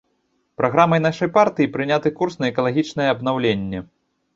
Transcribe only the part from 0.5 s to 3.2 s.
Праграмай нашай партыі прыняты курс на экалагічнае